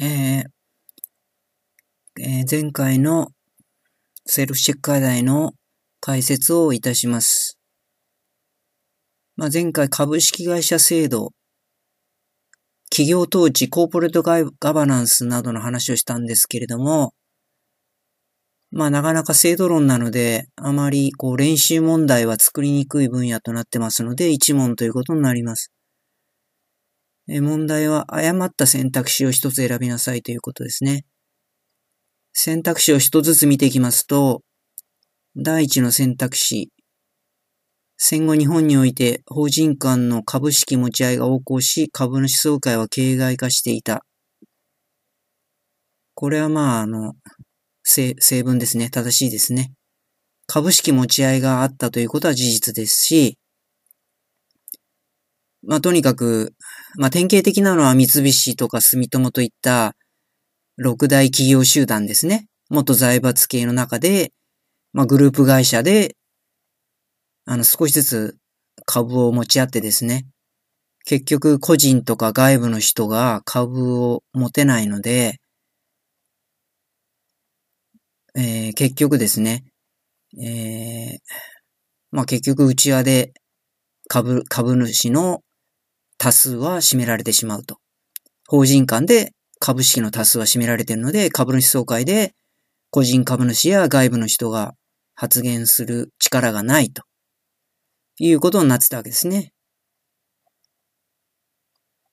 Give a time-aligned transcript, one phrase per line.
[0.00, 0.44] えー
[2.20, 3.28] えー前回の
[4.26, 5.52] セルフチェック課題の
[6.00, 7.58] 解説をいたします。
[9.36, 11.32] まあ、前回株式会社制度、
[12.90, 17.12] 企業統治、コーポレートガガバナンスなどの話をしたんですけれども、
[18.70, 25.72] まあなかなか制度論なので、あまりこう練習問題は作りにくい分野となってますので、一問ということになります。
[27.30, 31.04] え問題は誤った選択肢を一つ選びなさいということですね。
[32.32, 34.42] 選択肢を一つずつ見ていきますと、
[35.36, 36.70] 第一の選択肢。
[37.98, 44.04] 戦後日本において法人間の株式持ち合いが横行し、株主総会は形骸化していた。
[46.14, 47.14] これはまあ、あの、
[47.82, 48.88] 正正文ですね。
[48.88, 49.72] 正しいですね。
[50.46, 53.36] 株式持ち合いがあったということは事実ですし、
[55.62, 56.54] まあとにかく、
[56.96, 59.94] まあ典型的なのは三菱とか住友といった
[60.76, 62.46] 六大企業集団ですね。
[62.70, 64.32] 元財閥系の中で、
[64.92, 66.16] まあグループ会社で、
[67.46, 68.36] あの少しずつ
[68.86, 70.26] 株を持ち合ってですね。
[71.04, 75.36] 結局個人とか外部の人が株を持てないので、
[78.36, 79.64] えー結局ですね、
[80.40, 81.18] えー
[82.10, 83.32] まあ結局内輪で
[84.08, 85.40] 株、株主の
[86.18, 87.78] 多数は占められてしまうと。
[88.46, 92.34] 法人間で株式の多数は占められているので、株主総会で
[92.90, 94.74] 個人株主や外部の人が
[95.14, 97.02] 発言する力がないと
[98.18, 99.52] いうことになってたわけですね。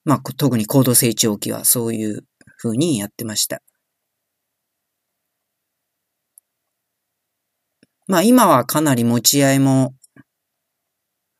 [0.03, 2.25] まあ、特に高度成長期はそういう
[2.61, 3.61] 風にやってました。
[8.07, 9.95] まあ今はかなり持ち合いも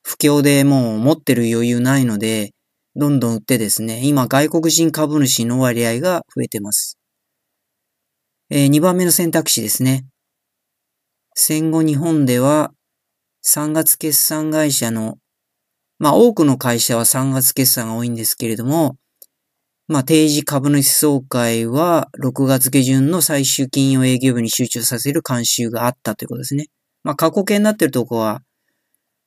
[0.02, 2.55] 不況でもう持ってる余裕ないので、
[2.98, 6.98] どんどん売ってですね、今外国人株主の割合が増えてます。
[8.50, 10.06] えー、2番目の選択肢ですね。
[11.34, 12.72] 戦後日本では
[13.46, 15.18] 3月決算会社の、
[16.00, 18.96] まあ多くの会社は3月決算が多いんですけれども、
[19.90, 26.68] まあ定時株主総会は6月下旬の最終金曜営業日に集中させる慣習があったということですね。
[27.04, 28.42] まあ過去形になってるとこは、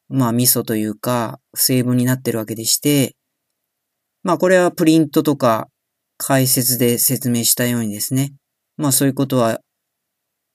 [0.08, 3.14] まあミソというか不、成分になってるわけでして、
[4.28, 5.68] まあこれはプリントとか
[6.18, 8.34] 解説で説明したようにですね。
[8.76, 9.60] まあそういうことは、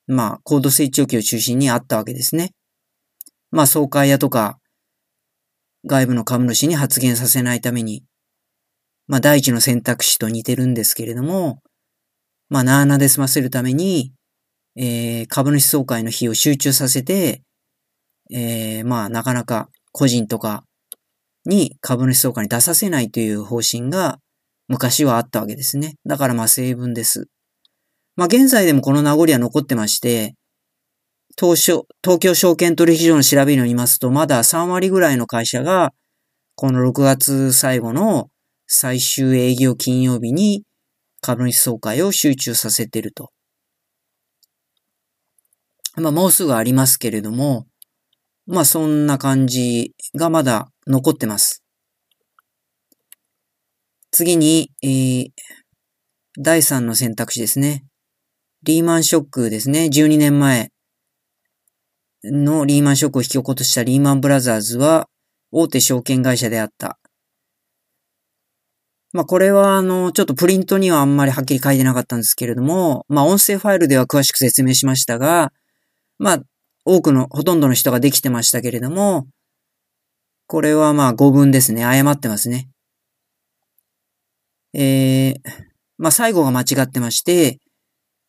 [0.06, 2.52] まあ高度成長期を中心にあったわけですね。
[3.50, 4.60] まあ総会屋とか
[5.88, 8.04] 外部の株主に発言させないために、
[9.08, 11.58] まあ第一の選択肢と似てるんですけれども、
[12.50, 14.14] まあなーなで済ませるために、
[14.76, 17.42] えー、株主総会の日を集中させて、
[18.32, 20.64] えー、まあなかなか個人とか
[21.46, 24.20] に株主総会に出させないという方針が
[24.68, 25.96] 昔はあったわけですね。
[26.06, 27.28] だからまあ成分です。
[28.16, 30.36] まあ現在でもこの名残は残ってまして、
[31.40, 35.94] 東証東京証券取引所の調べによりますと、まだ3割ぐらいの会社が、
[36.56, 38.30] この6月最後の
[38.68, 40.64] 最終営業金曜日に
[41.22, 43.32] 株主総会を集中させていると。
[45.96, 47.66] まあもうすぐありますけれども、
[48.46, 51.64] まあそんな感じがまだ残ってます。
[54.12, 55.30] 次に、えー、
[56.38, 57.86] 第3の選択肢ですね。
[58.64, 59.90] リーマンショックですね。
[59.92, 60.72] 12年前
[62.24, 65.10] のリーマンショックを引き起こしたリーマンブラザーズは
[65.52, 66.98] 大手証券会社であった。
[69.14, 75.54] まあこれはあの、ちょっとプリントにはあんまりはっきり書いてなかったんですけれども、まあ音声ファイルでは詳しく説明しましたが、
[76.18, 76.44] まあ
[76.86, 79.28] 多くの、ほとんどの人ができてましたけれども、
[80.48, 81.86] これはまあ語文ですね。
[81.86, 82.70] 誤ってますね。
[84.74, 85.40] えー、
[85.98, 87.60] まあ最後が間違ってまして、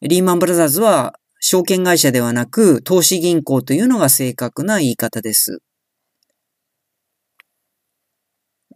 [0.02, 5.58] リーマンブラザーズは証券会社ではなく投資銀行というのが正確な言い方です。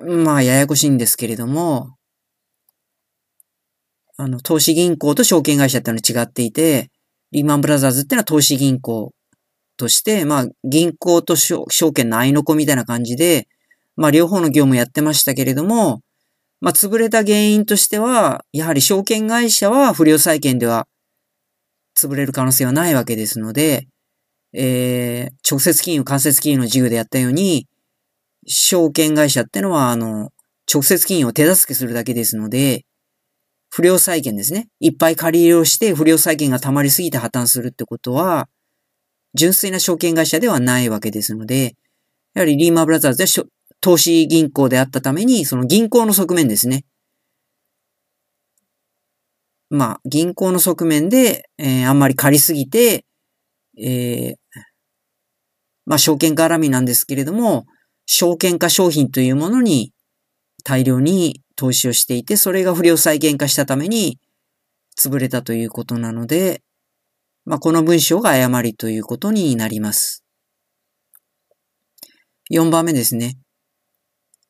[0.01, 1.95] まあややこしいんですけれども、
[4.17, 6.91] あの、投資銀行と証券会社ってのは違っていて、
[7.31, 9.13] リーマンブラザーズってのは投資銀行
[9.79, 13.49] として、まあ、銀行と証券の合いの子みたいな感じで、
[13.97, 16.03] まあ、両方の業務やってましたけれども、
[16.61, 20.87] まあ、潰れた原因としては、やはり証券会社は不良債権では
[21.97, 23.89] 潰れる可能性はないわけですので、
[24.53, 27.67] えー、直接金融、間接金融の事業でやったように、
[28.47, 30.31] 証券会社ってのは、あの、
[30.73, 32.85] 直接金融を手助けするだけですので、
[33.71, 34.69] 不良債権ですね。
[34.81, 38.49] いっぱい借り入れをして不良債権が溜まりすぎて破綻するってことは、
[39.35, 41.77] 純粋な証券会社ではないわけですので、
[42.35, 43.49] やはりリーマンブラザーズで
[43.81, 46.85] 投資銀行であったために、その銀行の側面ですね。
[49.71, 53.05] まあ、銀行の側面で、えー、あんまり借りすぎて、
[53.79, 54.37] えー、
[55.85, 57.67] まあ、証券絡みなんですけれども、
[58.07, 59.93] 証券化商品というものに
[60.65, 64.19] 大量に投資をしていて、それが不良債権化したために
[64.99, 66.63] 潰れたということなので、
[67.49, 70.23] まあ、この文章が誤りということになります。
[72.53, 73.39] 4番目ですね。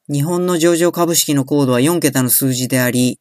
[0.09, 3.21] 日本の上場株式のコードは4桁の数字であり、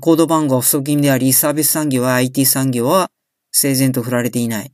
[0.00, 3.10] コード番号は不足金であり、サービス産業は IT 産業は
[3.50, 4.70] 整然と振られていない。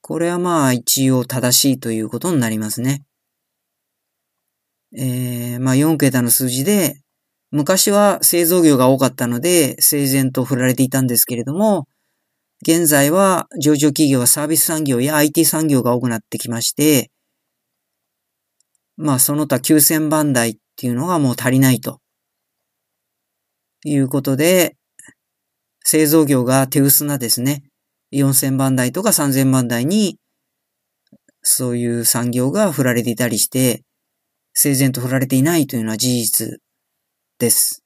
[0.00, 3.04] これはまあ一応正しいということになりますね。
[4.96, 7.02] えー、まあ4桁の数字で、
[7.52, 11.86] 昔は製造業が多かったので、整然と振られていたんですけれども、
[12.62, 17.10] 現在は上場企業はサービス産業や IT 産業が多くなってきまして、
[18.96, 22.00] まあその他9000番台っていうのがもう足りないと。
[23.84, 24.76] いうことで、
[25.80, 27.64] 製造業が手薄なですね、
[28.12, 30.16] 4000番台とか3000番台に、
[31.42, 33.82] そういう産業が振られていたりして、
[34.54, 36.61] 整然と振られていないというのは事実
[37.42, 37.82] です。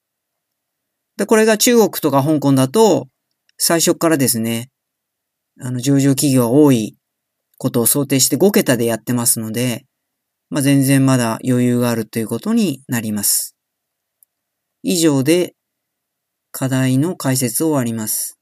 [1.16, 3.08] で、これが中国とか香港だと、
[3.56, 4.70] 最初からですね、
[5.58, 6.98] あの、上場企業が多い
[7.56, 9.86] ことを想定して5桁でやってますので、
[10.50, 13.56] まあ、全然まだ余裕があるということになります。
[14.82, 15.54] 以上で
[16.52, 18.35] 課題の解説を終わります。